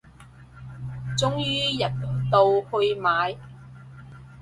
[1.15, 3.37] 終於入到去買